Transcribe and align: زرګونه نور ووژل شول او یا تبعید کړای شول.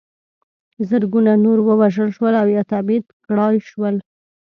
زرګونه 0.89 1.31
نور 1.45 1.57
ووژل 1.67 2.09
شول 2.15 2.33
او 2.41 2.47
یا 2.55 2.63
تبعید 2.71 3.05
کړای 3.25 3.55
شول. 3.69 3.95